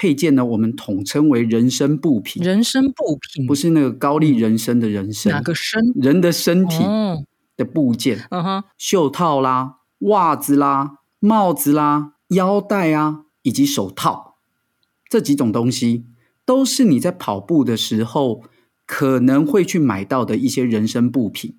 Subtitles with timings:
[0.00, 2.42] 配件呢，我们统称为人身部品。
[2.42, 5.92] 人身部品不是那个高丽人参的人参，哪个身？
[5.94, 6.82] 人的身体
[7.54, 8.26] 的部件。
[8.30, 14.36] 嗯哼，袖套啦、袜子啦、帽子啦、腰带啊，以及手套，
[15.10, 16.06] 这几种东西
[16.46, 18.42] 都是你在跑步的时候
[18.86, 21.58] 可能会去买到的一些人身部品。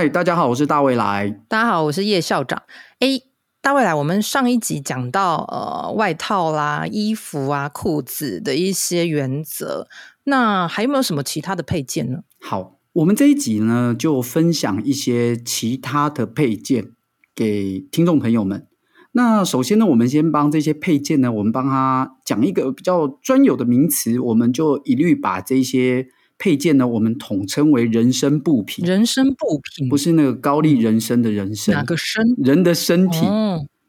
[0.00, 1.28] 嗨，大家好，我是大未来。
[1.46, 2.62] 大家好，我是叶校长。
[3.00, 3.20] 哎，
[3.60, 9.86] 大未来，我们上一集讲到呃外套啦、衣服啊、裤子的一些原则，
[10.24, 12.20] 那还有没有什么其他的配件呢？
[12.40, 16.92] 好，我们这一集呢就分享一些其他的配件
[17.34, 18.66] 给听众朋友们。
[19.12, 26.08] 那首先呢，我们先帮这些配件呢，我们帮他讲一个比较专有的名词，我们就一律把这些。
[26.40, 28.84] 配件呢，我们统称为人身部品。
[28.86, 32.34] 人身部品不是那个高丽人参的人参，哪个身？
[32.38, 33.26] 人的身体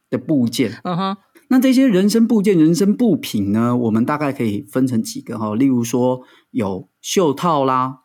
[0.09, 0.79] 的部件。
[0.83, 1.17] 嗯哼。
[1.47, 6.21] 那这些人身部件、人身部品呢，我们大概可以分成几个哈，例如说
[6.51, 8.01] 有袖套啦、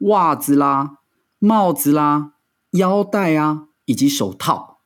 [0.00, 0.98] 袜子啦、
[1.38, 2.32] 帽子啦、
[2.72, 4.80] 腰带啊，以及手套，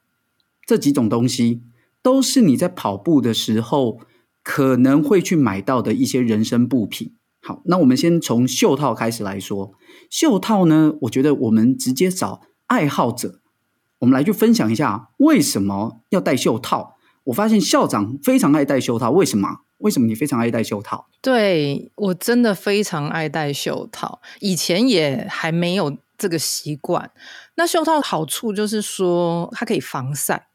[0.67, 1.63] 这几种东西
[2.03, 4.01] 都是你在跑步的时候
[4.45, 7.15] 可能会去买到的一些人身部品。
[7.47, 9.73] 好，那我们先从袖套开始来说。
[10.09, 13.41] 袖套呢，我觉得我们直接找爱好者，
[13.99, 16.97] 我们来去分享一下为什么要戴袖套。
[17.25, 19.49] 我发现校长非常爱戴袖套，为什么？
[19.79, 21.07] 为什么你非常爱戴袖套？
[21.21, 27.11] 对，我真的非常爱戴袖套，以前也还没有这个习惯。
[27.57, 30.47] 那袖套好处就是说，它可以防晒。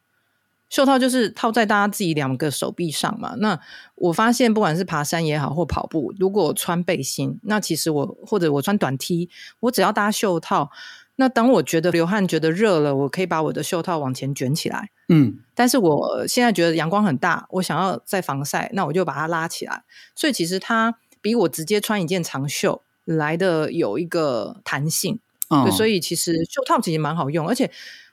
[0.69, 3.33] 袖套就是套在大家自己两个手臂上嘛。
[3.37, 3.59] 那
[3.95, 9.29] 我发现，不管是爬山也好，或跑步，如果我穿背心，那其实我或者我穿短 T，
[9.61, 10.69] 我只要搭袖套，
[11.15, 14.91] 那当我觉得流汗、觉得热了，我可以把我的袖套往前卷起来。
[15.07, 19.83] 嗯，但是我现在觉得阳光很大，我想要再防晒，那我就把它拉起来。
[20.13, 25.19] 所以其实它比我直接穿一件长袖来的有一个弹性。
[25.49, 25.65] 哦。
[25.65, 27.69] 对，所以其实袖套其实蛮好用，而且。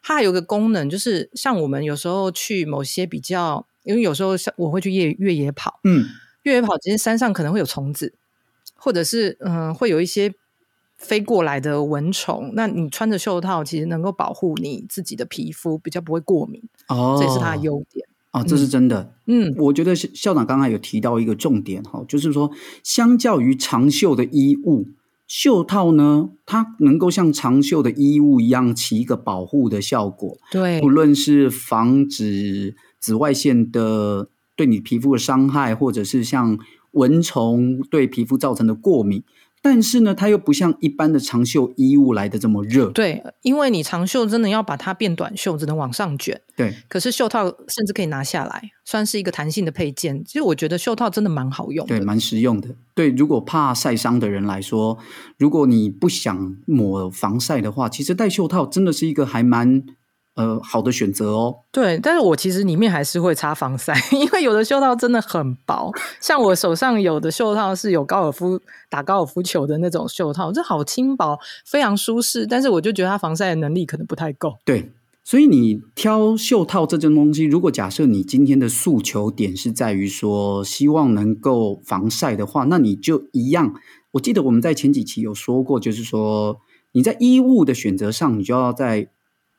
[0.08, 6.06] 它还有个功能，就是像我们有时候去某些比较，因为有时候像我会去越越野跑，嗯，
[6.44, 8.14] 越野跑，其实山上可能会有虫子，
[8.76, 10.32] 或者是嗯，会有一些
[10.96, 12.52] 飞过来的蚊虫。
[12.54, 16.62] 那你穿着袖套，其实能够保护你自己的皮肤，比较不会过敏。
[16.86, 18.06] 哦，这也是它的优点。
[18.30, 19.12] 哦，这是真的。
[19.26, 22.48] 嗯，我觉得校长刚才有提到一个重点哈，就是说，
[22.84, 24.86] 相较于长袖的衣物。
[25.26, 30.38] 袖套呢，它能够像长袖的衣物一样起一个保护的效果。
[30.50, 36.58] 对，不论是防止紫外线的对你皮肤的伤害，或者是像
[36.92, 39.22] 蚊虫对皮肤造成的过敏。
[39.68, 42.88] 但是呢，它又不像一般的长袖衣物来的这么热。
[42.90, 46.40] 对，因为你长袖真的要把它变短袖，只能往上卷。
[46.54, 50.24] 对，可是袖套甚至可以拿下来，算是一个弹性的配件。
[50.24, 52.68] 其实我觉得袖套真的蛮好用的，对，蛮实用的。
[52.94, 54.96] 对，如果怕晒伤的人来说，
[55.36, 59.82] 如果你不想抹防晒的话，其实戴袖套真的是一个还蛮。
[60.36, 61.56] 呃，好的选择哦。
[61.72, 68.60] 对，但是我其实里面还是会擦防晒， 因为有的袖套真的很薄，像我手上有的袖套是有高尔夫
[68.90, 74.58] 打高尔夫球的那种袖套，这好轻薄，非常舒适，但是我就觉得它防晒的能力可能不太够。
[74.66, 74.92] 对，
[75.24, 83.74] 所以你挑袖套这件东西，如果假设你今天的诉求点是在于说希望能够防晒的话，那你就一样。
[84.10, 86.58] 我记得我们在前几期有说过，就是说
[86.92, 89.08] 你在衣物的选择上，你就要在。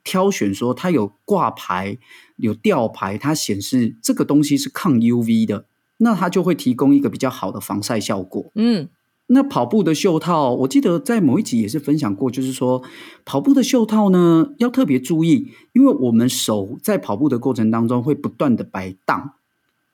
[0.07, 1.97] 挑选说它有挂牌、
[2.37, 5.65] 有吊牌，它显示这个东西是抗 UV 的，
[5.97, 8.45] 那它就会提供一个比较好的防晒效果。
[8.55, 8.87] 嗯，
[9.27, 12.81] 那跑步的袖套，我记得在某一集也是分享过，就是说
[13.25, 19.33] 跑步的袖套呢要特别注意，因为我们手在跑步的过程当中会不断的摆荡，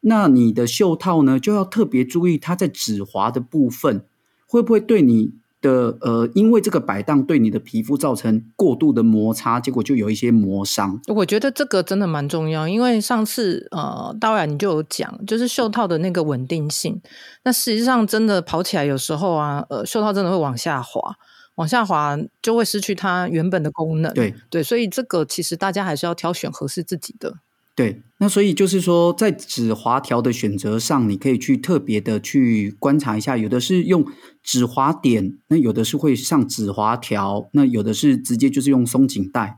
[0.01, 4.06] 那你的袖套呢就要特别注意它在指滑的部分
[4.45, 5.33] 会不会对你
[5.63, 11.00] 的呃，因为这个摆荡对你的皮肤造成过度的摩擦，结果就有一些磨伤。
[11.07, 17.01] 我觉得这个真的蛮重要，因为上次呃，当然你就有讲，就是袖套的那个稳定性。
[17.44, 21.15] 那实际上真的跑起来有时候啊，呃，袖套真的会往下滑，
[21.56, 24.13] 往下滑就会失去它原本的功能。
[24.13, 27.36] 对对，所以这个其实大家还是要挑选合适自己的。
[27.75, 34.06] 对，那所以就是说，在止滑条的选择上，你可以去特别的去观察一下，有的是用
[34.44, 39.58] 止滑点，那有的是会上止滑条，那有的是直接就是用松紧带。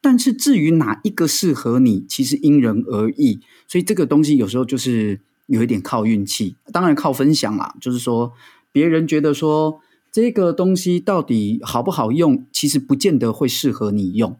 [0.00, 3.38] 但是至于哪一个适合你，其实因人而异，
[3.68, 7.76] 所以这个东西有时候就是有一点靠运气，当然靠分享啦。
[7.80, 8.32] 就是说，
[8.72, 9.78] 别人觉得说
[10.10, 14.36] 这个东西到底好不好用，其实不见得会适合你用。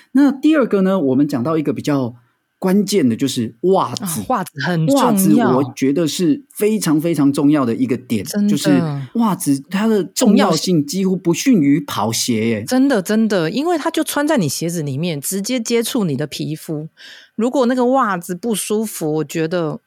[0.00, 2.14] 好，那第二个呢，我们讲到一个比较
[2.58, 4.20] 关键的，就是袜子。
[4.20, 8.70] 哦、袜子很重要，袜子我觉得是非常非常重要的一个点，就是
[9.14, 12.64] 袜子它的重要性几乎不逊于跑鞋耶。
[12.64, 16.88] 真的真的，因为它就穿在你鞋子里面，直接接触你的皮肤。
[17.34, 19.80] 如果那个袜子不舒服，我觉得。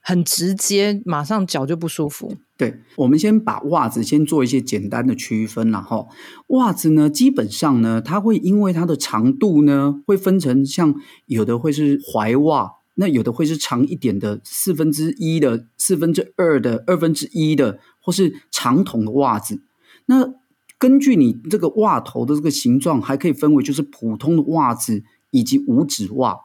[0.00, 2.32] 很直接，马上脚就不舒服。
[2.58, 6.08] 对，我们先把袜子先做一些简单的区分，然后
[6.48, 10.96] 袜子呢，基本上呢，它会因为它的长度呢，会分成像
[11.26, 19.62] 有的会是踝袜，那有的会是长一点的四分之一的、四分之二的、二分之一的，或是长筒的袜子。
[20.06, 20.34] 那
[20.78, 26.36] 根据你这个袜头的这个形状，还可以分为就是普通的袜子以及五指袜。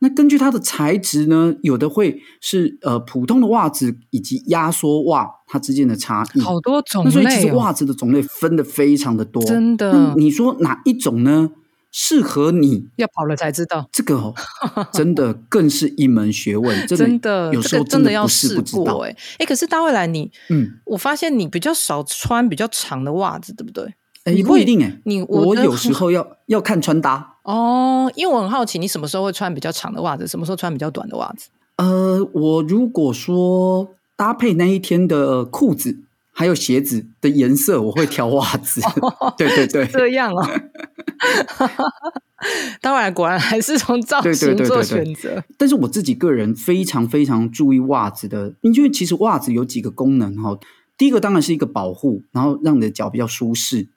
[0.00, 10.14] 那根据它的材质呢，有的会是呃普通的袜子以及压缩袜它之间的差异，好多种类所以其实袜子的种类分的非常的多，真的。
[10.16, 11.50] 你说哪一种呢？
[11.98, 12.86] 适合你？
[12.96, 13.88] 要跑了才知道。
[13.90, 14.34] 这个哦，
[14.92, 19.02] 真的更是一门学问，真的有时候真的要试过。
[19.04, 23.94] 哎哎，可是大卫来你，嗯，我发现你比较少穿比较长的袜子，对不对？
[24.26, 27.36] 哎，不一定哎，你我，我有时候要要看穿搭。
[27.44, 31.48] 哦，因为我很好奇，你什么时候会穿比较长的袜子，什么时候穿比较短的袜子？
[31.76, 35.98] 呃，我如果说搭配那一天的裤子
[36.32, 38.80] 还有鞋子的颜色，我会挑袜子。
[39.00, 40.44] 哦、对对对， 这样哦。
[42.82, 45.42] 当然，果然还是从造型做选择。
[45.56, 50.58] 但是我自己个人非常非常注意袜子的，因为其实袜子有几个功能哈。
[50.98, 53.88] 第一个当然是一个保护，然后让你的脚比较舒适。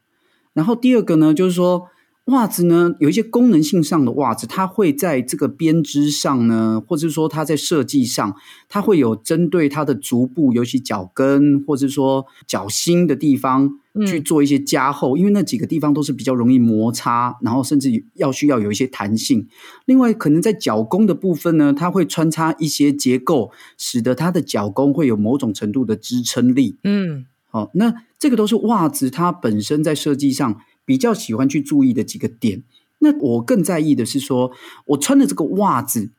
[0.60, 1.88] 然后第二个呢，就是说。
[2.30, 8.36] 袜子呢，有一些功能性上的袜子，它会在这个编织上呢，或者说它在设计上，
[8.68, 13.72] 它会有针对它的足部，尤其脚跟，或者说脚心的地方
[14.06, 19.48] 去做一些加厚，嗯，因为那几个地方都是比较容易摩擦，然后甚至要需要有一些弹性。
[19.86, 26.78] 另外，可能在脚弓的部分呢，它会穿插一些结构，使得它的脚弓会有某种程度的支撑力。
[26.84, 30.62] 嗯，好，那这个都是袜子它本身在设计上。
[30.86, 32.64] 比较喜欢去注意的几个点，
[32.98, 34.52] 那我更在意的是说，
[34.86, 36.10] 我穿的这个袜子，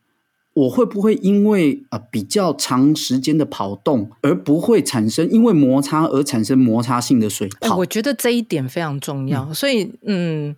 [0.53, 7.75] 我会不会因为呃比较长时间的跑动，而不会产生因为摩擦而产生摩擦性的水泡？
[7.75, 9.43] 我觉得这一点非常重要。
[9.49, 10.55] 嗯、所以，嗯，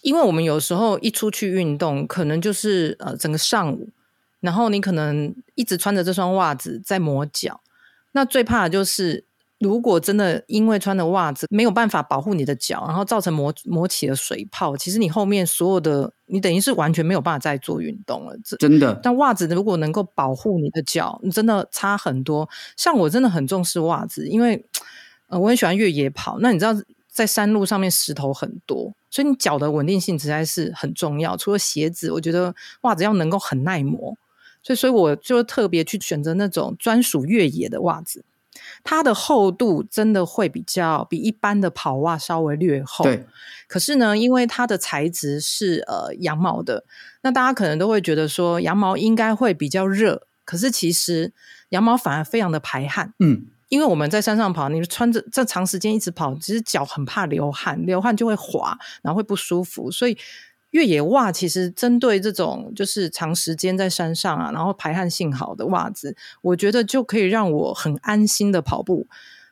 [0.00, 3.90] 因为我们有时候一出去运动，可能就是呃整个上午，
[4.40, 7.60] 然后你可能一直穿着这双袜子在磨脚，
[8.12, 9.24] 那最怕的就是。
[9.62, 18.36] 如果真的因为穿的袜子没有办法保护你的脚，然后造成磨磨起了水泡，其实你后面所有的你等于是完全没有办法再做运动了。
[18.58, 18.98] 真的。
[19.02, 22.48] 但袜子如果能够保护你的脚，你真的差很多。
[22.76, 24.64] 像我真的很重视袜子，因为
[25.28, 26.38] 呃我很喜欢越野跑。
[26.40, 26.74] 那你知道
[27.08, 31.36] 在山路上面石头很多，所以你脚的稳定性实在是很重要。
[31.36, 34.16] 除了鞋子，我觉得袜子要能够很耐磨，
[34.62, 38.24] 所以所以我就特别去选择那种专属越野的袜子。
[38.84, 43.26] 它的厚度真的会比较比一般的跑袜稍微略厚，对。
[43.66, 46.84] 可是呢，因为它的材质是呃羊毛的，
[47.22, 51.32] 那大家可能都会觉得说羊毛应该会比较热，可是其实
[51.70, 53.46] 羊毛反而非常的排汗，嗯。
[53.68, 60.18] 因为我们在山上跑，你穿着这长时间一直跑，其实脚很怕流汗，流汗就会滑，然后会不舒服，所以。
[60.72, 69.06] 越野袜其实针对这种就是长时间在山上啊，然后排汗性好的袜子，我觉得就可以让我很安心的跑步，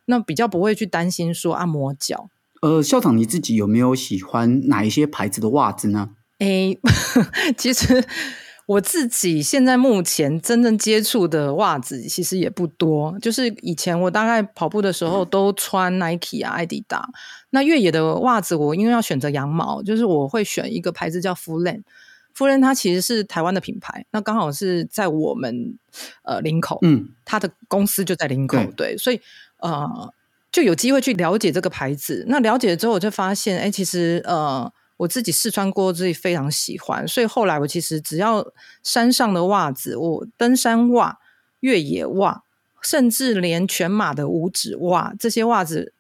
[0.07, 2.29] 那比较不会去担心说按摩脚。
[2.63, 6.11] 呃，校长你自己有没有喜欢哪一些牌子的袜子呢？
[6.41, 6.79] 诶，
[7.57, 8.05] 其实。
[8.71, 17.09] 我自己现在目前真正接触的袜子其实也不多，就是以前我大概跑步的时候都穿 Nike 啊、艾迪达。
[17.51, 21.83] 那越野的袜子，我因为要选择羊毛，就是我会选一个牌子叫 Footland。
[22.37, 25.77] Footland 它其实是台湾的品牌，那刚好是在我们
[26.23, 29.21] 呃林口，嗯，它的公司就在林口，对，对，所以
[29.59, 30.13] 呃。
[30.53, 32.25] 就有机会去了解这个牌子。
[32.27, 34.69] 那了解了之后，我就发现，哎，其实呃，
[35.01, 37.09] 我自己试穿过，自己非常喜欢。
[37.09, 38.47] 所以后来我其实只要
[38.83, 41.19] 山上的袜子，我登山袜、
[41.61, 42.43] 越野袜，
[42.83, 45.93] 甚至连全马的五指袜，这些袜子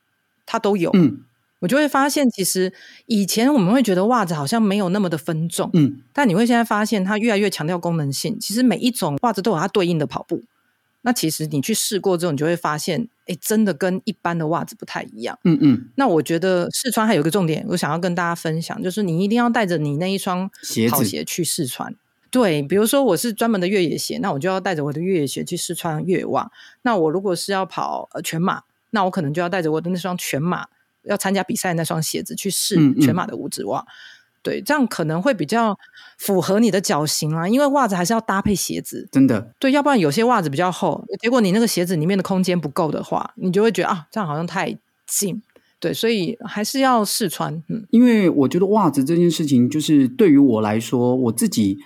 [0.44, 0.90] 它都有。
[0.92, 1.24] 嗯。
[1.60, 2.72] 我就会发现，其实
[3.04, 8.38] 以前我们会觉得袜子好像没有那么的分众，嗯，但你会现在发现，它越来越强调功能性。
[8.40, 10.42] 其实每一种袜子都有它对应的跑步。
[11.02, 15.38] 那其实你去试过之后，你就会发现，哎，真的跟一般的袜子不太一样。
[15.44, 15.88] 嗯嗯。
[15.96, 20.50] 那我觉得试穿还有一个重点，我想要跟大家分享，就是你一定要带着你那一双
[20.90, 21.94] 跑鞋去试穿。
[22.30, 26.50] 对，比如说我是专门的越野鞋，那我就要带着我的越野鞋去试穿越野袜。
[26.82, 30.66] 那我如果是要跑呃全马，那我可能就要带着我的那双全马。
[31.04, 33.88] 要参加比赛那双鞋子去试全马的五指袜，嗯嗯，
[34.42, 35.76] 对，这样可能会比较
[36.18, 37.48] 符合你的脚型啊。
[37.48, 45.42] 因为袜子还是要搭配鞋子，真的，对，要不然有些袜子比较厚，结果你那个鞋子里面的空间不够的话，你就会觉得啊，这样好像太紧，
[45.78, 47.62] 对，所以还是要试穿。
[47.68, 51.78] 嗯，因为我觉得袜子这件事情，就是对于我来说，我自己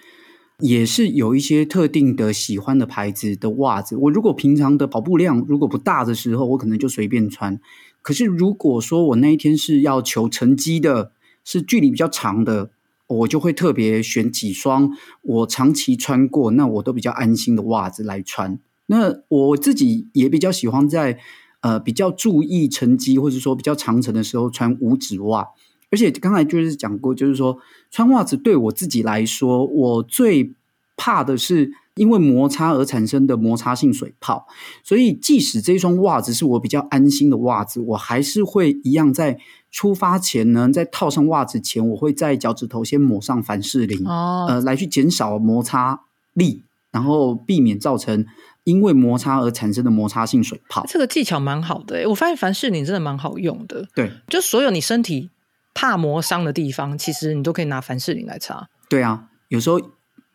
[0.60, 3.96] 也是有一些特定的喜欢的牌子的袜子。
[3.96, 7.58] 我如果平常的跑步量如果不大的时候，我可能就随便穿。
[8.02, 11.10] 可是，如果说我那一天是要求成绩的，
[11.44, 12.70] 是距离比较长的，
[13.06, 14.90] 我就会特别选几双
[15.22, 18.58] 我长期穿过，那我都比较安心的袜子来穿。
[18.86, 21.18] 那我自己也比较喜欢在
[21.60, 25.46] 呃比较注意成绩，或者说比较长程的时候穿五指袜。
[25.90, 27.58] 而且刚才就是讲过，就是说
[27.90, 30.54] 穿袜子对我自己来说，我最
[30.96, 31.72] 怕的是。
[31.96, 34.48] 因为摩擦而产生的摩擦性水泡，
[34.82, 39.38] 所以即使这双袜子是我比较安心的袜子，我还是会一样在
[39.74, 46.02] 出发前呢，在套上袜子前，我会在脚趾头先抹上凡士林，哦，呃，来去减少摩擦
[46.32, 46.62] 力，
[46.92, 48.24] 然后避免造成
[48.62, 50.86] 因为摩擦而产生的摩擦性水泡。
[50.86, 53.88] 这个技巧蛮好的，我发现凡士林真的蛮好用的。
[53.96, 55.30] 对，就所有你身体
[55.74, 58.68] 怕磨伤的地方，其实你都可以拿凡士林来擦。
[58.88, 59.80] 对啊，有时候。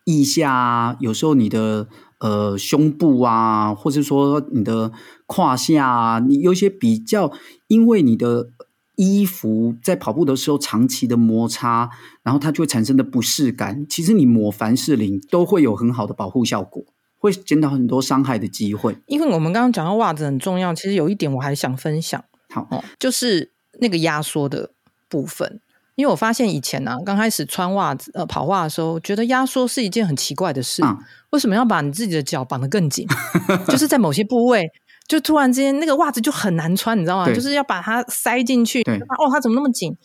[0.06, 1.88] 腋下啊，有时候你的
[2.20, 4.92] 呃胸部啊，或者说你的
[5.28, 7.32] 胯下啊，你有一些比较，
[7.68, 8.50] 因为你的
[9.00, 11.90] 衣服在跑步的时候长期的摩擦，
[12.22, 13.86] 然后它就会产生的不适感。
[13.88, 16.84] 其实你抹凡士林都会有很好的保护效果，
[17.18, 18.98] 会减少很多伤害的机会。
[19.08, 24.72] 因为我们刚刚讲到袜子很重要，其实有一点我还想分享，好，哦，就是那个压缩的
[25.08, 25.62] 部分。
[25.96, 30.82] 因为我发现以前呢、啊，刚开始穿袜子呃跑袜的时候，觉得压缩是一件很奇怪的事。
[30.84, 30.98] 嗯、
[31.32, 33.06] 为什么要把你自己的脚绑得更紧？
[33.68, 34.70] 就是在某些部位，
[35.10, 37.34] 就突然之间那个袜子就很难穿，你知道吗？
[37.34, 38.82] 就是要把它塞进去。
[38.84, 39.98] 哦，它怎么那么紧？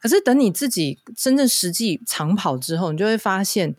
[0.00, 3.76] 可是等你自己真正实际长跑之后，你就会发现，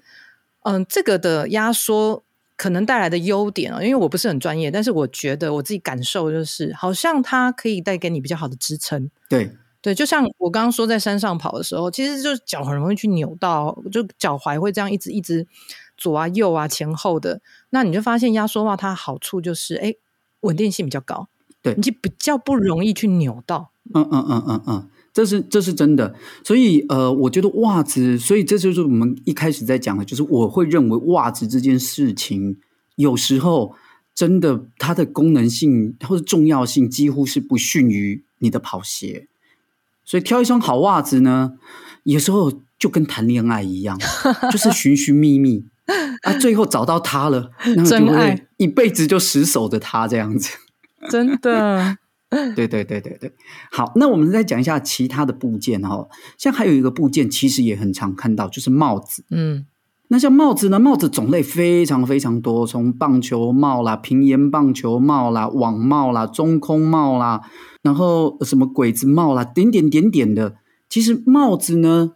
[0.64, 2.24] 嗯、呃，这个的压缩
[2.56, 9.10] 可能带来的优点啊，因为我不是很专业，但是我觉得我自己感受就是，好像它可以带给你比较好的支撑。
[9.28, 9.52] 对。
[9.80, 15.48] 对，就像我刚刚说，在山上跑的时候，其实就是脚很容易去扭到，就脚踝会这样一直一直
[15.96, 17.40] 左啊右啊前后的。
[17.70, 19.94] 那你就发现压缩袜它好处就是，哎，
[20.48, 21.28] 稳定性比较高，
[21.62, 23.72] 对，你就比较不容易去扭到。
[23.94, 26.16] 嗯嗯嗯嗯嗯，这是这是真的。
[26.44, 32.58] 所以呃，我觉得袜子，所以这就是我们一开始在讲的，就是我会认为袜子这件事情，
[32.96, 33.76] 有时候
[34.14, 39.28] 真的它的功能性或者重要性几乎是不逊于你的跑鞋。
[40.04, 41.54] 所以挑一双好袜子呢，
[42.04, 43.98] 有时候就跟谈恋爱一样，
[44.52, 45.66] 就是寻寻觅觅
[46.24, 50.56] 啊，最后找到他了，然后就会一辈子就死守着他这样子。
[51.10, 51.98] 真的，
[52.56, 53.32] 对对对对对。
[53.72, 59.24] 好，那我们再讲一下其他的部件哦，像还有一个部件，其实也很常看到，就是帽子。
[59.32, 59.66] 嗯。
[60.10, 60.80] 那像帽子呢？
[60.80, 67.42] 帽子种类非常非常多，从棒球帽啦、平沿棒球帽啦、网帽啦、中空帽啦，
[67.82, 70.56] 然后什么鬼子帽啦，点点点点的。
[70.88, 72.14] 其实帽子呢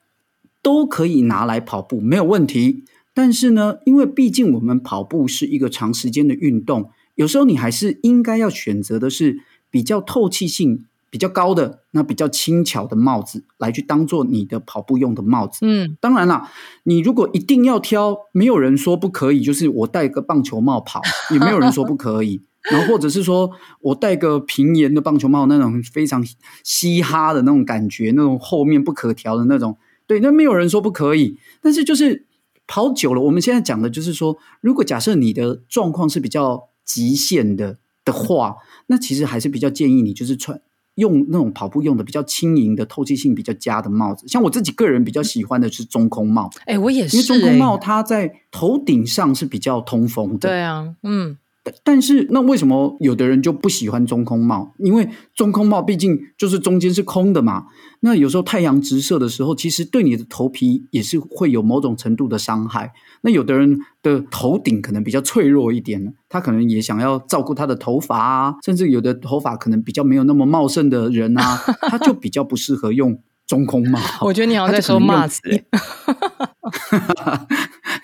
[0.62, 2.86] 都可以拿来跑步，没有问题。
[3.14, 9.40] 但是呢，因为毕竟我们跑步是一个长时间的运动，有时候你还是应该要选择的是
[9.70, 15.60] 比较透气性比较高的，那比较轻巧的帽子来去当做你的跑步用的帽子。
[15.64, 16.50] 嗯，当然啦，
[16.84, 21.02] 你如果一定要挑，没有人说不可以，就是我戴个棒球帽跑，
[21.32, 22.42] 也没有人说不可以。
[22.72, 23.50] 然后或者是说
[23.82, 26.24] 我戴个平沿的棒球帽，那种非常
[26.64, 29.76] 嘻哈的那种感觉，那种后面不可调的那种，
[30.06, 31.38] 对，那没有人说不可以。
[31.60, 32.28] 但是就是
[32.72, 38.56] 跑久了，我们现在讲的就是说，如果假设你的状况是比较极限的的话，
[38.88, 40.62] 那其实还是比较建议你就是穿。
[40.96, 46.50] 用那种跑步用的比较轻盈的透气性比较佳的帽子，像我自己个人比较喜欢的是中空帽。
[46.66, 50.50] 哎、欸，我也是、欸，因为中空帽它在头顶上是比较通风的。
[50.50, 51.38] 对啊，嗯，
[51.84, 54.74] 但是那为什么有的人就不喜欢中空帽？
[54.80, 57.66] 因为中空帽毕竟就是中间是空的嘛。
[58.00, 62.94] 那有时候太阳直射的时候，其实对你的头皮也是会有某种程度的伤害。
[63.22, 71.58] 那有的人的头顶可能比较脆弱一点，他可能也想要照顾他的头发啊，甚至有的头发可能比较没有那么茂盛的人啊，
[71.90, 74.00] 他就比较不适合用中空帽。
[74.22, 75.42] 我觉得你好像在说袜子。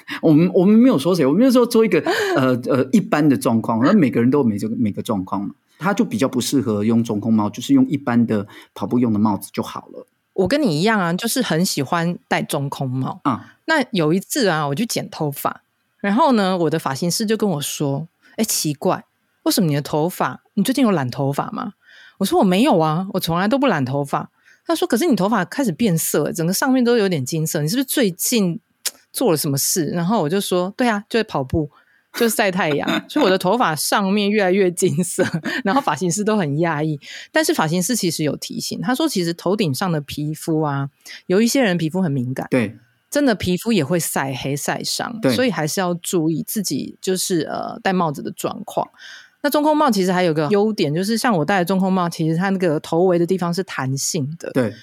[0.22, 2.00] 我们我们没有说谁，我们就说做一个
[2.36, 10.08] 呃呃一般的状况，那每个人都有每个每个状况，他就比较不适合用中空帽，就是用一般的跑步用的帽子就好了。
[10.34, 13.34] 我跟你一样啊，就是很喜欢戴中空帽啊。
[13.34, 15.62] 嗯、那有一次啊，我去剪头发，
[16.00, 19.04] 然后呢，我的发型师就跟我说：“哎，奇怪，
[19.44, 21.74] 为什么你的头发，你最近有染头发吗？”
[22.20, 24.30] 我说：“我没有啊，我从来都不染头发。”
[24.66, 28.60] 他说：“可是你头发开始变色，整个上面都有点金色，你是不是最近？”
[29.18, 29.88] 做了什么事？
[29.88, 31.68] 然后我就说，对啊，就是跑步，
[32.14, 35.26] 就是晒太阳，所以我的头发上面越来越金色。
[35.66, 37.00] 然后发型师都很讶异，
[37.32, 40.88] 但是发型师其实有提醒，他说，其实头顶上的皮肤啊，
[41.26, 42.78] 有一些人皮肤很敏感，对，
[43.10, 48.88] 真的皮肤也会晒黑晒伤，对，所以还是要注意自己就是呃戴帽子的状况。
[49.42, 54.74] 那中空帽其实还有个优点，就是像我戴的中空帽，其实它那个头围的地方是弹性的，对。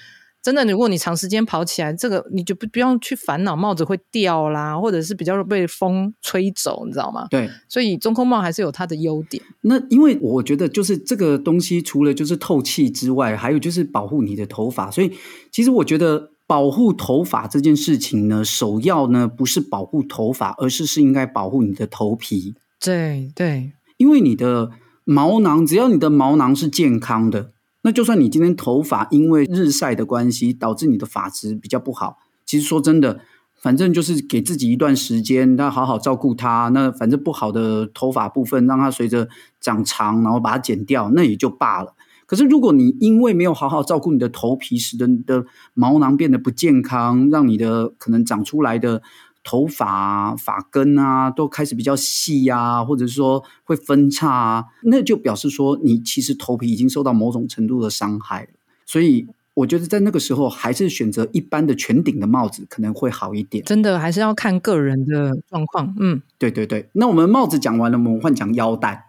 [0.45, 7.25] 真的，如果你长时间跑起来，这个你就不不用去烦恼帽子会掉啦，或者是比较被风吹走，你知道吗？
[7.31, 9.41] 对，所以中空帽还是有它的优点。
[9.61, 14.91] 那因为我觉得，就是这个东西除了就是透气之外，还有就是保护你的头发。
[14.91, 15.11] 所以
[15.51, 22.53] 其实我觉得保护头发这件事情呢，首要呢不是保护头发，而是是应该保护你的头皮。
[22.79, 24.69] 对对，因为你的
[25.05, 27.54] 毛囊，只要你的毛囊是健康的。
[27.85, 33.19] 那就算你今天头发因为日晒的关系导致你的发质比较不好，其实说真的，
[33.53, 36.69] 反正就是给自己一段时间，那好好照顾它。
[36.69, 39.29] 那反正不好的头发部分，让它随着
[39.61, 41.93] 长长，然后把它剪掉，那也就罢了。
[42.25, 49.03] 可是如果你因为没有好好照顾你的头皮，使得你的毛囊变得不健康，让你的可能长出来的。
[49.45, 58.49] 头发啊、发根啊，都开始比较细啊，或者是说会分叉啊，那就表示说你其实头皮已经受到某种程度的伤害了。
[58.87, 63.63] 所以我觉得在那个时候，还是选择一般的全顶的帽子可能会好一点。
[63.63, 65.95] 真的还是要看个人的状况。
[65.99, 66.89] 嗯，对对对。
[66.93, 69.05] 那我们帽子讲完了，我们换讲腰带。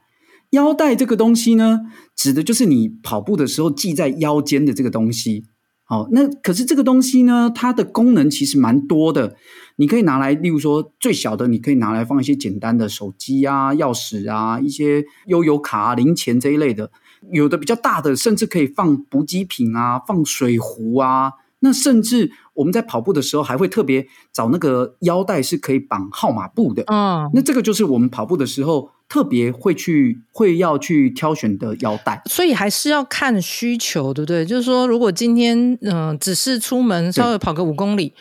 [0.51, 1.81] 腰带这个东西呢，
[2.15, 5.47] 指的就是你跑步的时候系在腰间的这个东西。
[5.89, 9.37] 好，那可是这个东西呢，它的功能其实蛮多的。
[9.77, 16.91] 你可以拿来，例如说最小的，你可以拿来放一些简单的手机啊、钥匙啊、一些悠游卡啊、零钱这一类的。
[17.31, 21.33] 有的比较大的，甚至可以放补给品啊、放水壶啊。
[21.61, 26.83] 那甚至我们在跑步的时候，还会特别找那个腰带是可以绑号码布的。
[26.89, 28.91] 嗯，那这个就是我们跑步的时候。
[29.09, 34.45] 特别会去会要去挑选的腰带，所以还是要看需求，对不对？
[34.45, 38.13] 就是说，如果今天嗯、呃、只是出门稍微跑个五公里，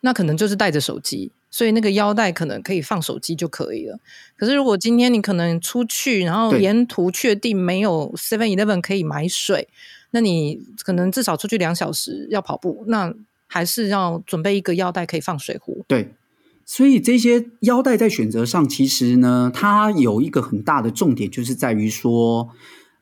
[0.00, 3.98] 那可能就是带着手机，所以那个腰带可能可以放手机就可以了。
[4.36, 9.66] 可是如果今天你可能出去，然后沿途确定没有 Seven Eleven 可以买水，
[10.10, 13.12] 那你可能至少出去两小时要跑步，那
[13.46, 15.84] 还是要准备一个腰带可以放水壶。
[15.88, 16.12] 对。
[16.66, 22.48] 所以这些腰带在选择上，其实呢，它有一个很大的重点，就是在于说，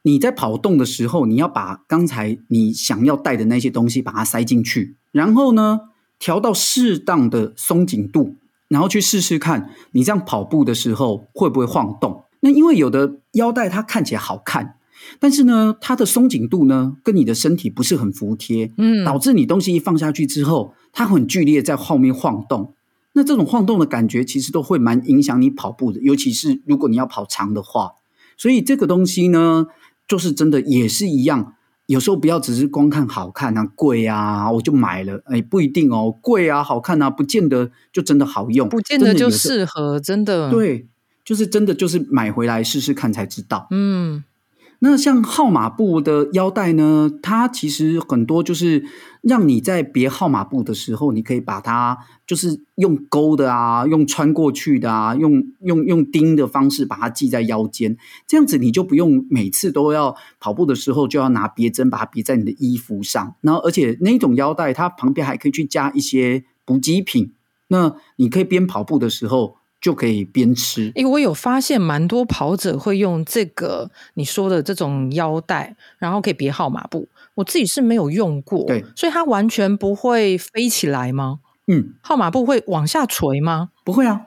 [0.02, 5.80] 你在跑动的时候，你要把刚才你想要带的那些东西把它塞进去，然后呢，
[6.18, 8.36] 调到适当的松紧度，
[8.68, 12.24] 然后去试试看，你这样跑步的时候会不会晃动。
[12.40, 14.74] 那因为有的腰带它看起来好看，
[15.20, 22.74] 但是呢，它的松紧度呢，跟你的身体不是很服帖，嗯，导致你东西一放下去之后，它很剧烈在后面晃动。
[23.14, 27.92] 那这种晃动的感觉，其实都会蛮影响你跑步的，尤其是如果你要跑长的话。
[28.38, 29.66] 所以这个东西呢，
[30.08, 31.54] 就是真的也是一样，
[31.86, 40.50] 有时候不要只是光看好看啊、贵啊，我就买了，哎，不一定哦，贵啊、好看啊，不见得就真的好用，不见得就适合，真的。
[40.50, 40.88] 对，
[41.24, 43.68] 就是真的就是买回来试试看才知道。
[43.70, 44.24] 嗯。
[44.84, 48.84] 那像号码布的腰带呢，它其实很多就是
[49.20, 63.36] 让你在别号码布的时候，你可以把它就是用勾的啊，用穿过去的啊，用用用钉的方式把它系在腰间，这样子你就不用每次都要跑步的时候就要拿别针把它别在你的衣服上。
[63.40, 67.32] 然后而且那种腰带它旁边还可以去加一些补给品，
[67.68, 69.61] 那你可以边跑步的时候。
[69.82, 70.90] 就可以边吃。
[70.94, 77.06] 因为我有发现蛮多跑者会用这个你说的这种腰带，然后可以别号码布。
[77.34, 81.40] 我自己是没有用过，对，所以它完全不会飞起来吗？
[81.66, 83.70] 嗯，号码布会往下垂吗？
[83.84, 84.20] 不会啊，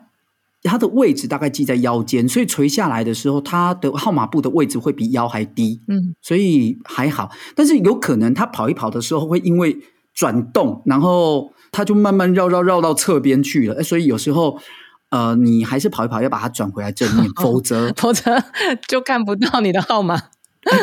[0.63, 5.82] 它的位置大概系在腰间，所以垂下来的时候，它的号码布的位置会比腰还低。
[5.88, 7.30] 嗯，所以还好。
[7.56, 9.78] 但是有可能他跑一跑的时候，会因为
[10.15, 13.84] 转动，然后它就慢慢绕绕绕到侧边去了。
[13.84, 14.58] 所以有时候，
[15.10, 18.44] 呃，你还是跑一跑，要把它转回来正面，否则 否则
[18.88, 20.22] 就看不到你的号码。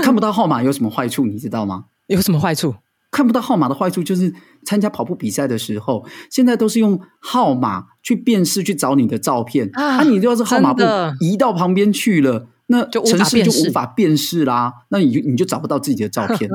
[0.03, 1.27] 看不到号码有什么坏处？
[1.27, 1.87] 你知道吗？
[2.07, 2.75] 有什么坏处？
[3.11, 4.33] 看不到号码的坏处就是
[4.65, 9.99] 参加跑步比赛的时候，现在都是用号码去辨识，去找你的照片啊。
[9.99, 10.83] 啊你要是号码不
[11.21, 14.73] 移到旁边去了，那城市就无法辨识啦。
[14.89, 16.49] 那你就你就找不到自己的照片。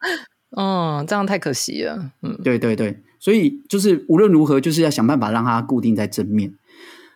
[0.54, 2.10] 哦，这样太可惜了。
[2.20, 6.52] 嗯，对对对，所以就是无论如何，就是要想办法让它固定在正面。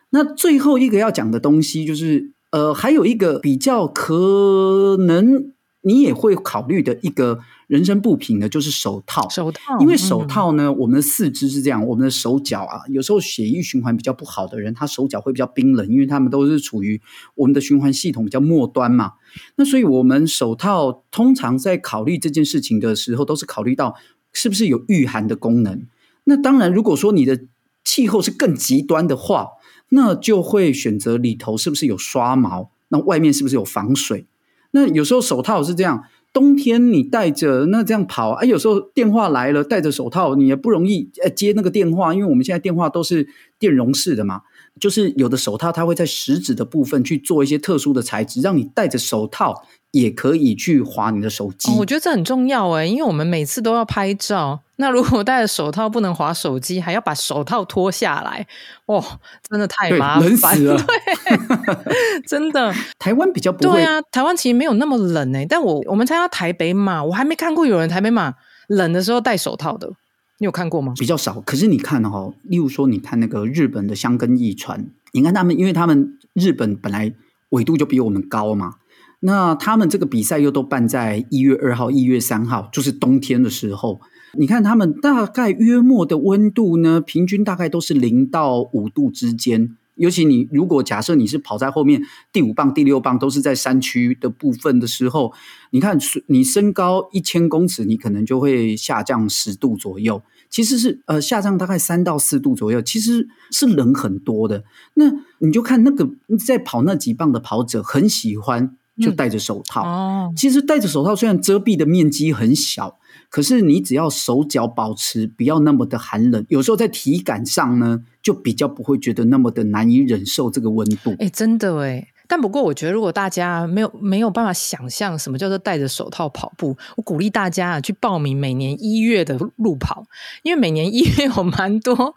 [0.09, 7.39] 那最后一个要讲的东西就是，呃，还有一个比较可能你也会考虑的一个。
[7.67, 9.27] 人身不品的，就是手套。
[9.27, 17.01] 手套，因为手套呢，嗯、我们的四肢是这样，我们的手脚啊，有时候血液循环比较不好的人，他手脚会比较冰冷，因为他们都是处于
[17.35, 19.15] 我们的循环系统比较末端嘛。
[19.57, 23.95] 那所以，我们手套通常在考虑这件事情的时候，都是考虑到
[24.31, 25.85] 是不是有御寒的功能。
[26.23, 27.37] 那当然，如果说你的
[27.83, 29.47] 气候是更极端的话，
[29.89, 34.25] 那就会选择里头是不是有刷毛，那外面是不是有防水。
[34.71, 36.03] 那有时候手套是这样。
[36.33, 44.41] 冬天你戴着那这样跑啊，有时候电话来了，戴着手套你也不容易接那个电话，因为我们现在电话都是电容式的嘛，
[44.79, 49.63] 就是有的手套它会在食指的部分去做一些特殊的材质，让你戴着手套。
[49.91, 51.71] 也可以去划你的手机。
[51.71, 54.61] 哦，我觉得这很重要哎，因为我们每次都要拍照。
[54.79, 58.45] 那如果戴着手套不能划手机，还要把手套脱下来，
[58.85, 59.03] 哇，
[59.49, 60.77] 真的太麻烦，了。
[60.85, 62.71] 对，真的。
[62.99, 63.77] 台湾比较不会。
[63.77, 65.43] 对啊，台湾其实没有那么冷哎。
[65.49, 68.35] 但我我们参加台北马，我还没看过有人台北马
[68.67, 69.91] 冷的时候戴手套的。
[70.39, 70.93] 你有看过吗？
[70.95, 71.41] 比较少。
[71.41, 77.11] 可是你看哦，例如说，你看那个日本的香根驿传，你看他们，因为他们日本本来
[77.49, 78.75] 纬度就比我们高嘛。
[79.19, 83.99] 那他们这个比赛又都办在一月二号、一月三号，就是冬天的时候。
[84.33, 89.75] 你看他们大概约莫的温度呢，平均大概都是零到五度之间。
[89.95, 95.33] 尤其你如果假设你是跑在后面第五棒、第六棒都是在山区的部分的时候，
[95.71, 100.21] 你看你身高一千公尺，你可能就会下降十度左右。
[100.51, 104.63] 其实是呃下降大概三到四度左右，其实是冷很多的。
[104.93, 106.07] 那你就看那个
[106.45, 108.77] 在跑那几棒的跑者很喜欢。
[108.99, 112.97] 就戴着手套，嗯、其实戴着手套虽然遮蔽的面积很小，
[113.29, 121.15] 可是你只要手脚保持不要那么的寒冷，有时候在体感上呢，就比较不会觉得那么的难以忍受这个温度。
[121.19, 130.05] 哎，真的哎，但不过我觉得如果大家没有没有办法想象什么叫做戴着手套跑步，我鼓励大家去报名每年一月的路跑，
[130.43, 132.15] 因为每年一月有蛮多，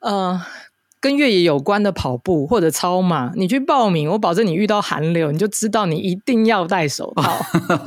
[0.00, 0.40] 呃。
[1.04, 7.44] 跟越野有关的跑步或者超马，你去报名，我保证你遇到寒流，你就知道你一定要戴手套。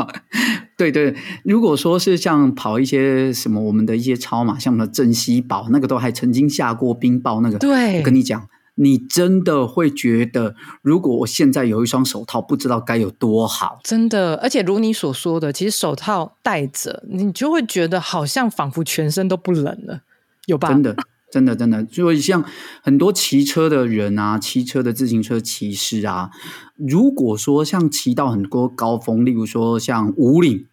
[0.78, 10.54] 对对，如果说是像跑一些什么我们的一些超马，像我们的镇西堡，那个都还曾经下过冰雹，那个，对，我跟你讲，你真的会觉得，
[10.84, 13.80] 如果我现在有一双手套，不知道该有多好。
[13.84, 20.02] 真的，而且如你所说的，其实手套戴着，你就会觉得好像仿佛全身都不冷了，
[20.46, 20.68] 有吧？
[20.68, 20.96] 真的。
[21.30, 22.44] 真的，真的，所以像
[22.82, 26.32] 很多骑车的人啊，骑车的自行车骑士啊，
[26.76, 30.66] 如果说像骑到很多高峰，例如说像五岭，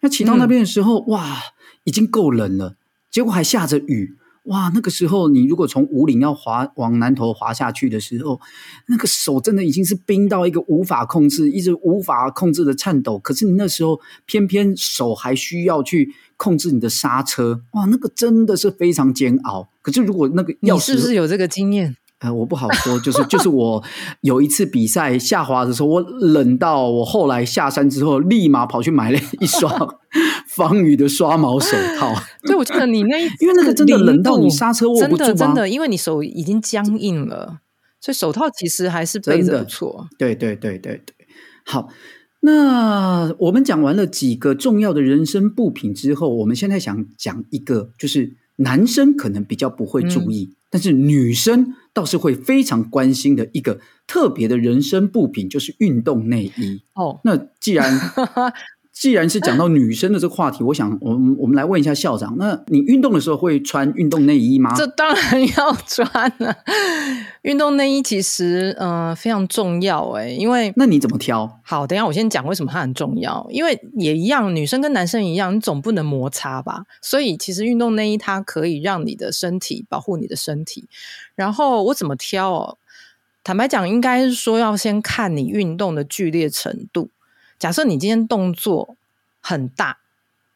[0.00, 1.38] 那骑到那边的时候，嗯、哇，
[1.84, 2.76] 已经够冷了，
[3.10, 8.40] 结果还下着雨，哇，那个时候你如果从五岭要滑往南头滑下去的时候，
[8.88, 16.14] 那个手真的已经是冰到一个无法控制，一直无法控制的颤抖，可是你那时候偏偏手还需要去。
[16.40, 19.68] 控制你的刹车，哇，那个真的是非常煎熬。
[19.82, 21.94] 可是如果那个你是不是有这个经验？
[22.20, 23.84] 呃，我不好说，就是就是我
[24.22, 29.70] 有一次比赛下滑的时候，我冷到我后来下山之后，立马跑去买了一双
[30.60, 32.14] 防雨的刷毛手套。
[32.44, 37.60] 对，我记得你那一， 因为那个真的冷到你刹车握不住，真的真的，因为你手已经僵硬了，
[37.98, 40.06] 所以手套其实还是背着不错。
[40.18, 41.14] 对对对对对，
[41.64, 41.88] 好。
[42.42, 56.82] 那我们讲完了几个重要的人生布品之后，我们现在想讲一个，就是男生可能比较不会注意，嗯、但是女生倒是会非常关心的一个特别的人生布品，就是运动内衣。
[56.94, 57.92] 哦，那既然。
[58.92, 64.74] 既然是讲到女生的这个话题，我想我们我们来问一下校长，那你运动的时候会穿运动内衣吗？
[64.76, 66.54] 这当然要穿了。
[67.42, 71.60] 运动内衣其实嗯、呃、非常重要诶，因为那你怎么挑？
[71.62, 73.46] 好，等一下我先讲为什么它很重要。
[73.48, 76.84] 因为也一样，女生跟男生一样，你总不能摩擦吧？
[77.00, 80.88] 所以其实运动内衣它可以让你的身体保护你的身体。
[81.34, 82.76] 然后我怎么挑哦？
[83.42, 87.08] 坦白讲，应该是说要先看你运动的剧烈程度。
[87.60, 88.96] 假设你今天动作
[89.40, 89.98] 很大，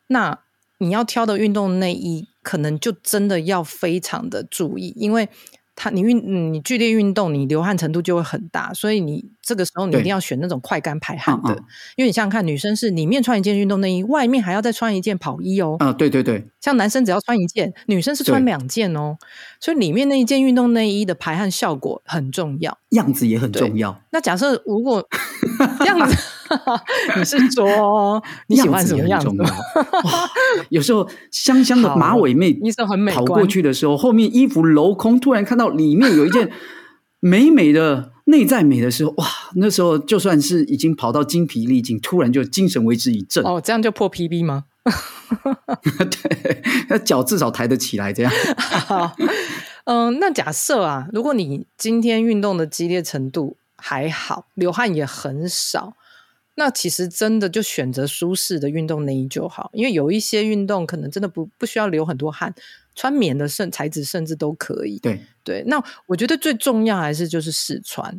[0.09, 0.41] 那
[0.79, 5.29] 你要挑的运动内衣可能就真的要非常的注意，因为。
[5.77, 11.51] 它你运你剧烈运动，你流汗程度就会很大，所以你这个时候你一定要选那种快干排汗的，
[11.97, 15.75] 因为你想想看，女生是里面穿一件运动内衣，外面还要再穿一件跑衣哦。
[15.81, 19.19] 啊，对对对，像男生只要穿一件，女生是穿两件哦，
[19.59, 24.01] 所以里面那一件运动内衣的排汗效果很重要，样子也很重要。
[24.13, 25.05] 那假设如果
[25.85, 26.17] 样子。
[27.17, 29.29] 你是说你喜欢什么样子？
[30.71, 32.57] 有时候香香的马尾妹
[33.13, 36.51] 跑过去的时候，后面衣服镂空，突然看到里面有一件
[37.21, 39.27] 美美的内在美的时候，哇！
[39.57, 43.45] 那时候就算是已经跑到精疲力尽，突然就精神为之一振。
[43.45, 44.65] 哦，这样就破 PB 吗？
[46.11, 48.33] 对， 那脚至少抬得起来，这样。
[49.85, 55.95] 嗯、呃，那假设啊，如果你今天运动的激烈程度还好，流汗也很少。
[56.57, 62.55] 那其实真的就选择舒适的运动内衣就好，因为有一些运动可能真的不不需要流很多汗，
[62.95, 64.99] 穿棉的甚材质甚至都可以。
[64.99, 68.13] 对对，那我觉得最重要还是就是试穿，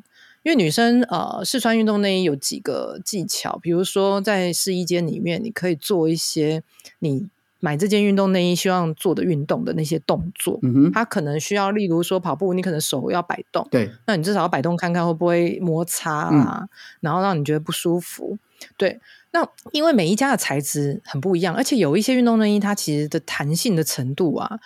[0.43, 6.63] 因为女生呃试穿运动内衣有几个技巧，比如说在试衣间里面，你可以做一些
[7.00, 7.30] 你。
[7.65, 18.38] 买这件运动内衣，希望做的运动的那些动作，嗯哼，它可能需要，例如说跑步，你可能手要摆动，对，那你至少要摆动看看会不会摩擦啊，嗯、然后让你觉得不舒服。
[18.78, 18.99] 对，
[19.32, 24.60] 那因为每一家的材质很不一样，而且有一些运动内衣它其实的弹性的程度啊，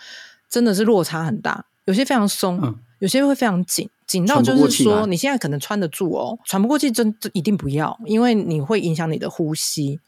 [0.50, 9.98] 真的是落差很大，有些非常松，嗯、有些会非常紧，紧到就是说你现在可能穿得住哦，喘不过气真一定不要，因为你会影响你的呼吸。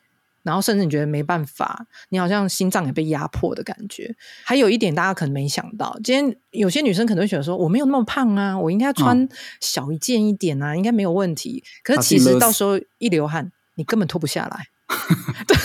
[0.42, 4.14] 然后甚至你觉得没办法，你好像心脏也被压迫的感觉。
[4.44, 9.28] 还有一点大家可能没想到，今天有些女生可能会觉得说，我没有那么胖啊，我应该穿
[9.60, 11.62] 小一件一点啊，嗯、应该没有问题。
[11.82, 14.66] 可是其实到时候一流汗，你根本脱不下来。
[15.46, 15.56] 对，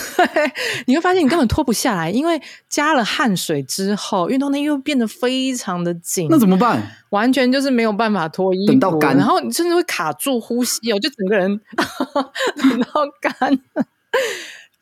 [0.86, 6.28] 你会发现你根本脱不下来，因为加了汗水之后，运动内衣又变得非常的紧。
[6.30, 6.82] 那怎么办？
[7.10, 11.60] 完全就是没有办法脱衣服，等到干，然后你甚至会卡住呼吸哦，就整个人
[12.56, 12.86] 等到
[13.20, 13.60] 干。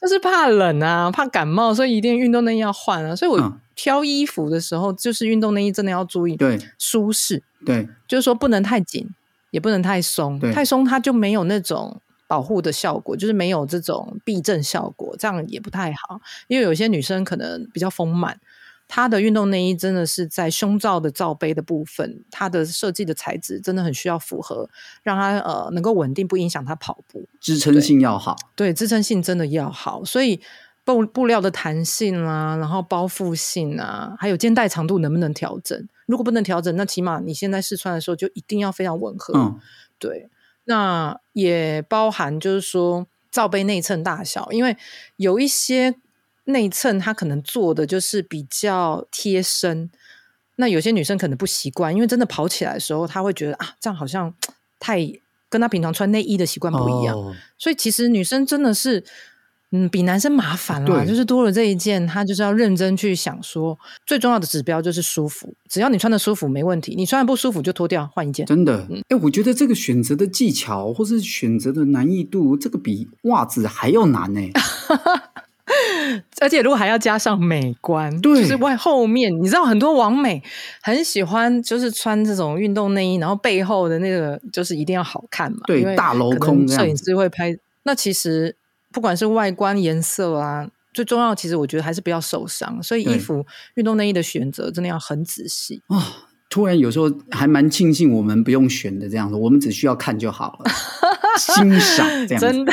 [0.00, 3.16] 就是怕冷啊，怕感冒，所以一定运动内衣要换啊。
[3.16, 9.08] 所以我挑衣服的时候，嗯、就是运动内衣真的要注意，对，舒适，对，就是说不能太紧，
[9.50, 16.20] 也不能太松，太松它就没有那种保护的效果，就是没有这种避震效果，这样也不太好。
[16.48, 18.38] 因为有些女生可能比较丰满。
[18.88, 24.70] 它的运动内衣真的是在胸罩的罩杯的部分，它的设计的材质真的很需要符合，
[25.02, 27.28] 让它呃能够稳定，不影响它跑步。
[27.40, 30.04] 支撑性要好，对，支撑性真的要好。
[30.04, 30.40] 所以
[30.84, 35.88] 布布料的弹性啊，然后包覆性啊，还有肩带长度能不能调整？
[36.06, 39.36] 如果不能调整，那起码你现在试穿的时候就一定要非常吻合。
[39.36, 39.58] 嗯，
[39.98, 40.28] 对。
[40.64, 44.76] 那也包含就是说罩杯内衬大小，因为
[45.16, 45.96] 有一些。
[46.46, 49.90] 内衬它可能做的就是比较贴身，
[50.56, 54.32] 那有些女生可能不习惯，因为真的跑起来的时候，她会觉得啊，这样好像
[54.78, 55.00] 太
[55.48, 57.16] 跟她平常穿内衣的习惯不一样。
[57.16, 59.02] 哦、所以其实女生真的是，
[59.72, 68.46] 嗯，比男生麻烦啦，就是多了这一件，她就是要认真去想说，最重要的指标就是舒服，只要你穿的舒服没问题，你穿的不舒服就脱掉换一件。
[68.46, 74.40] 真的，哎、嗯，我觉得这个选择的技巧或是选择的难易度，这个比袜子还要难呢。
[76.40, 80.42] 而且如果还要加上美观，对，就是外后面，你知道很多网美
[80.82, 87.56] 很喜欢，就是穿这种运动内衣，然后背后的那个就是一定要好看嘛，对，大镂空，摄影师会拍。
[87.84, 88.56] 那其实
[88.92, 92.82] 不管是外观颜色啊，最重要，其实我觉得还是不要受伤。
[92.82, 95.96] 所以衣服运动内衣的选择真的要很仔细啊。
[95.96, 96.02] 哦
[96.48, 100.70] 突然有时候还蛮庆幸我们不用选的这样子，我们只需要看就好了，
[101.36, 102.38] 欣赏这样子。
[102.38, 102.72] 真的。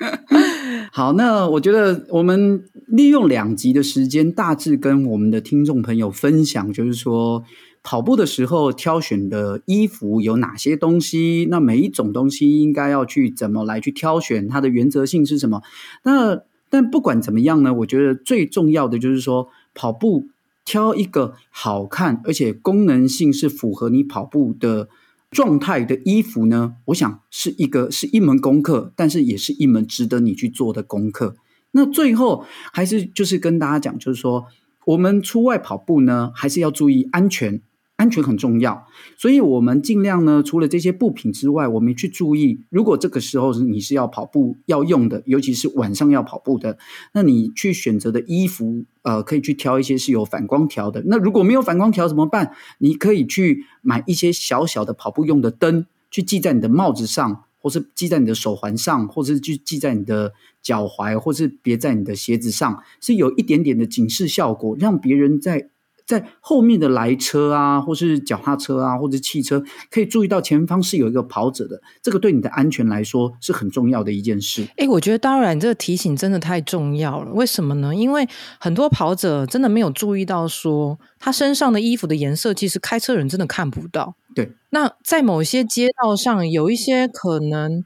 [0.92, 7.44] 好，那我觉得我们利用两集的时间，大致跟我们的听众朋友分享，就是说
[7.82, 15.62] 跑步的时候挑选的衣服有哪些东西，那每一种东西应该要去怎么来去挑选，它的原则性是什么？
[16.04, 20.28] 那但不管怎么样呢，我觉得最重要的就是说跑步。
[20.66, 24.88] 挑一个好看而且功能性是符合你跑步的
[25.34, 31.36] 状态的衣服呢，我想是一个是一门功课，但是也是一门值得你去做的功课。
[31.72, 34.46] 那最后还是就是跟大家讲，就是说
[34.86, 37.60] 我们出外跑步呢，还是要注意安全，
[37.96, 46.76] 安全很重要，所以我们尽量呢，除了这些布品之外，我们去注意，如果这个时候是你是要跑步要用的，尤其是晚上要跑步的，
[47.12, 51.04] 那你去选择的衣服，呃，可以去挑一些是有反光条的。
[51.06, 52.52] 那如果没有反光条怎么办？
[52.78, 65.70] 你可以去买一些小小的跑步用的灯，去系在你的帽子上，或是系在你的手环上，或是去系在你的脚踝，或是别在你的鞋子上，是有一点点的警示效果，让别人在。
[66.06, 74.66] 在后面的来车啊，或是脚踏车啊，或者汽车，可以注意到前方是有一个跑者的，这个对你的安全来说是很重要的一件事。
[74.76, 77.32] 哎，我觉得当然这个提醒真的太重要了。
[77.32, 77.94] 为什么呢？
[77.94, 78.28] 因为
[78.60, 84.14] 很多跑者真的没有注意到说，他身上的衣服的颜色，其实开车人真的看不到。
[84.34, 84.52] 对。
[84.70, 87.84] 那在某些街道上，有一些可能，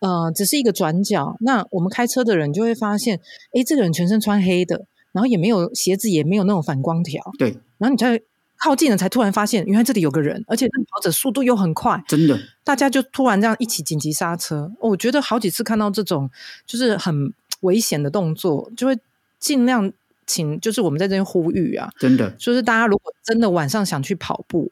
[0.00, 3.20] 呃，只是一个转角，那我们开车的人就会发现，
[3.54, 4.84] 哎，这个人全身穿黑的。
[5.14, 7.22] 然后也没有鞋子，也没有那种反光条。
[7.38, 8.20] 对，然后你才
[8.58, 12.36] 靠近了，才突然发现，原来这里有个人，而且那跑者速度又很快，真的。
[12.64, 14.70] 大家就突然这样一起紧急刹车。
[14.80, 16.28] 我觉得好几次看到这种
[16.66, 18.98] 就是很危险的动作，就会
[19.38, 19.92] 尽量
[20.26, 24.70] 请，就是我们在这边呼吁啊，真的，就是大家如果真的晚上想去跑步。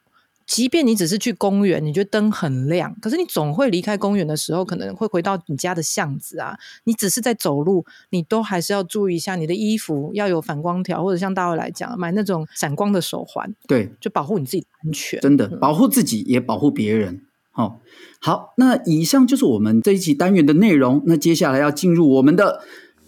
[0.53, 6.55] 即便你只是去公园，你觉得灯很亮，可是你总会离开公园的时候，可能会回到你家的巷子啊。
[6.85, 15.19] 你只是在走路，你都还是要注意一下你的衣服要有反光条，或者像大卫来讲，买那种闪光的手环，对，就保护你自己的安全。
[15.23, 17.23] 真的，保护自己也保护别人。
[17.51, 17.77] 好、哦，
[18.21, 21.03] 好，那以上就是我们这一期单元的内容。
[21.07, 22.61] 那接下来要进入我们的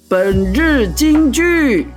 [0.09, 1.89] 本日金句。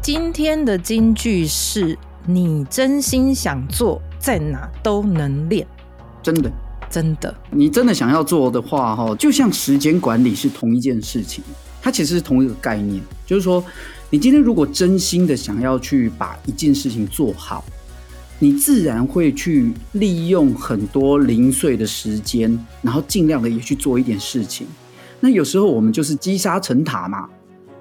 [0.00, 4.00] 今天的金句是你真心想做。
[4.18, 5.66] 在哪都能练，
[6.22, 6.50] 真的，
[6.90, 7.34] 真的。
[7.50, 11.42] 你真的想要做的话，哈，就像时间管理是同一件事情，
[11.80, 13.02] 它其实是同一个概念。
[13.24, 13.64] 就是说，
[14.10, 17.64] 你今天如果真心的想要去把一件事情做好，
[18.38, 24.66] 你自然会去利用很多零碎的时间，然后尽量的也去做一点事情。
[25.20, 27.28] 那有时候我们就是积沙成塔嘛，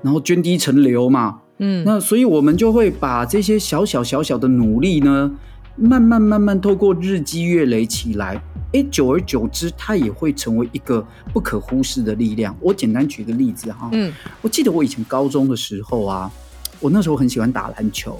[0.01, 5.31] 然后涓滴成流嘛，嗯，那所以我们就会把这些小小小小的努力呢。
[5.77, 8.41] 慢慢慢慢透过日积月累起来，
[8.73, 12.55] 诶，久而久之，它也会成为一个不可忽视的力量。
[12.59, 14.11] 我简单举个例子哈，嗯，
[14.41, 16.31] 我记得我以前高中的时候啊，
[16.79, 18.19] 我那时候很喜欢打篮球。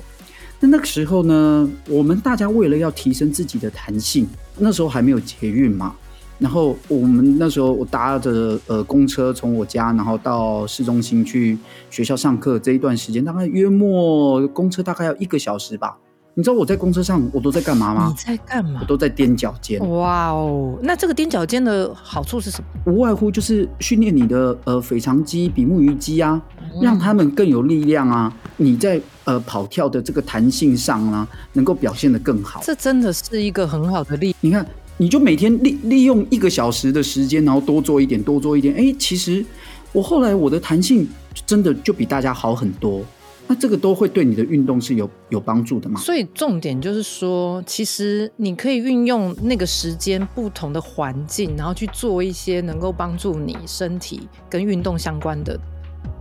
[0.60, 5.96] 那那个时候呢，我们大家为了要提升自己的弹性，那时候还没有捷运嘛，
[6.38, 11.58] 然后我们那时候我搭着呃公车从我家，然后到市中心去
[11.89, 15.98] 学校上课，这一段时间大概约莫公车大概要一个小时吧。
[16.38, 18.10] 你知道我在公车上我都在干嘛吗？
[18.10, 18.78] 你在干嘛？
[18.80, 19.80] 我都在踮脚尖。
[19.89, 22.93] 哇哦，那这个踮脚尖的好处是什么？
[22.93, 26.39] 无外乎就是训练你的呃腓肠肌、比目鱼肌啊，
[26.80, 28.32] 让他们更有力量啊。
[28.56, 32.62] 你在呃跑跳的这个弹性上呢，能够表现得更好。
[32.63, 34.36] 这真的是一个很好的例。
[34.39, 34.63] 你看，
[34.97, 38.76] 你就每天利利用一个小时的时间，然后多做一点，多做一点。
[38.76, 39.43] 哎，其实
[39.91, 41.10] 我后来我的弹性
[41.47, 43.02] 真的就比大家好很多。
[43.50, 45.98] 那这个都会对你的运动是有有帮助的吗？
[46.02, 55.58] 所以重点就是说，其实你可以运用那个时间不同的环境，然后去做一些能够帮助你身体跟运动相关的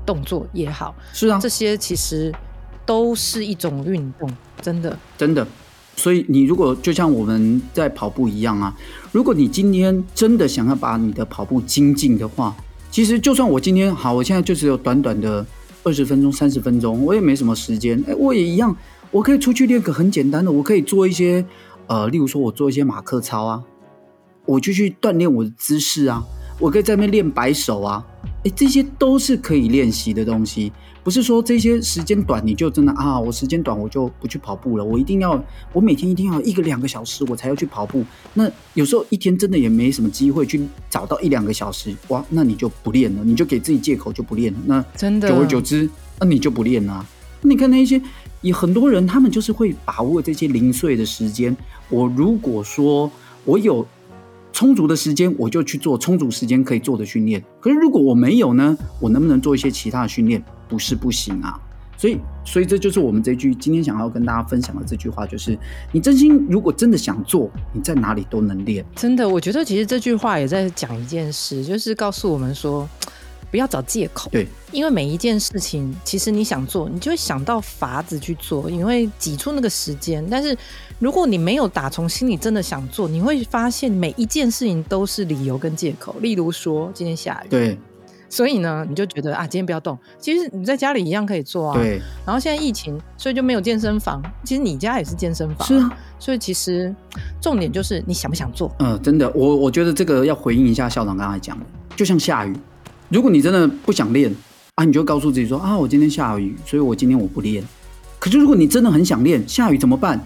[0.07, 0.95] 动作也好。
[1.13, 2.33] 是啊，这些其实
[2.87, 4.31] 都是一种运动，
[4.63, 5.45] 真的，真的。
[5.97, 8.73] 所以你如果就像我们在跑步一样啊，
[9.11, 12.55] 如果你今天真的想要把你的跑步精进的话，
[12.89, 15.45] 其实就算我今天好，我现在就只有短短的。
[15.87, 18.03] 二十分钟、三十分钟，我也没什么时间。
[18.09, 18.77] 哎，我也一样，
[19.13, 21.47] 我可以出去练个很简单的，我可以做一些，
[21.87, 23.63] 呃，例如说，我做一些马克操啊，
[24.47, 26.25] 我就去锻炼我的姿势啊，
[26.59, 28.05] 我可以在那练摆手啊，
[28.43, 30.73] 哎，这些都是可以练习的东西。
[31.07, 34.85] 不是说这些时间短你就真的啊，我时间短我就不去跑步了。
[34.85, 35.41] 我一定要，
[35.73, 38.05] 我每天一定要一个两个小时我才要去跑步。
[38.35, 44.59] 那有时候一天真的也没什么机会去找到一两个小时，哇，那你就不练了，你就给自己借口就不练了。
[44.67, 45.89] 那真的，久而久之，
[46.19, 47.07] 那你就不练了。
[47.41, 48.03] 那你看那些
[48.41, 51.57] 有很多人，他们就是会把握这些零碎的时间。
[51.89, 53.09] 我如果说
[53.45, 53.87] 我有。
[54.57, 57.45] 充足的时间，我就去做充足时间可以做的训练。
[57.61, 58.75] 可是如果我没有呢？
[58.99, 60.43] 我能不能做一些其他的训练？
[60.67, 61.61] 不是不行啊。
[61.99, 65.59] 所以，所以这就是我们这句今天想要跟大家分享的这句话，就是
[65.93, 68.83] 你真心如果真的想做，你在哪里都能练。
[68.95, 72.89] 真的，我觉得其实这句话也在讲一件事，就是告诉我们说。
[73.49, 80.23] 不要找借口，对，因为每一件事情，其实你想做，你就会想到法子去做，你会挤出那个时间。
[80.29, 80.55] 但是
[80.99, 86.17] 如果你没有打从心里真的想做，你会发现每一件事情都是理由跟借口。
[86.21, 87.79] 例如说，今天下雨，对，
[88.31, 89.99] 所以呢，你就觉得啊，今天不要动。
[90.19, 91.79] 其实你在家里一样可以做啊。
[91.79, 92.01] 对。
[92.25, 94.23] 然后现在疫情，所以就没有健身房。
[94.43, 95.69] 其实你家也是健身房。
[95.69, 95.99] 是啊。
[96.19, 96.95] 所以其实
[97.43, 98.75] 重点就是你想不想做。
[98.79, 102.57] 嗯，真的，我我觉得这个要回应一下校长刚才讲的，就像下雨，
[103.11, 104.35] 如果你真的不想练
[104.77, 107.63] 啊，你就告诉自己说啊，我今天下雨，所以我今天我不练。
[108.19, 110.19] 可是如果你真的很想练，下雨怎么办？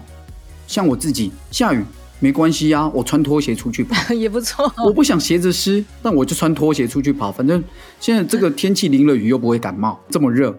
[0.71, 1.83] 像我自己，下雨。
[2.21, 4.71] 没关系呀、啊，我穿拖鞋出去跑 也不错。
[4.85, 7.29] 我不想鞋子湿，但我就穿拖鞋出去跑。
[7.29, 7.61] 反正
[7.99, 10.57] 现在这个天气淋了雨又不会感冒，这么热。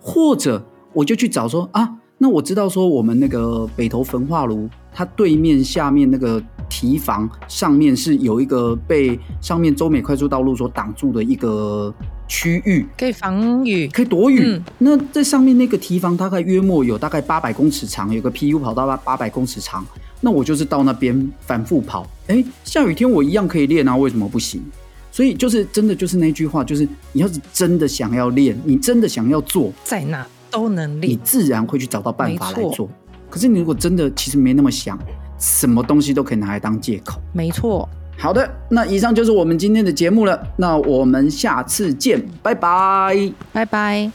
[0.00, 1.88] 或者我就去找说啊，
[2.18, 11.94] 那我知道说我们那个北投焚化炉，它对面下面那个堤防上面是有一个被上面中美快速道路所挡住的一个
[12.28, 14.42] 区域，可以防雨，可以躲雨。
[14.44, 19.84] 嗯、那在上面那个堤防大概约莫有大概八百公尺长，有个 PU 跑道八八百公尺长。
[20.20, 24.62] 那我就是到那边反复跑，哎，下雨天我一样可以练啊，为什么不行？
[25.10, 32.88] 所以就是真的就是那句话，就是你要是真的想要练，你真的想要做，在哪都能练，你自然会去找到办法来做。
[33.30, 34.98] 可是你如果真的其实没那么想，
[35.38, 37.20] 什么东西都可以拿来当借口。
[37.32, 37.88] 没错。
[38.18, 44.10] 好的，那以上就是我们今天的节目了，那我们下次见，拜拜，拜拜。